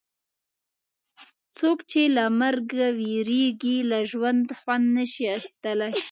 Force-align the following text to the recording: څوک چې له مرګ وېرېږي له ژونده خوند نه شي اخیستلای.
څوک 1.57 1.77
چې 1.91 2.01
له 2.15 2.25
مرګ 2.39 2.69
وېرېږي 2.97 3.77
له 3.91 3.99
ژونده 4.09 4.53
خوند 4.59 4.85
نه 4.97 5.03
شي 5.11 5.25
اخیستلای. 5.37 5.93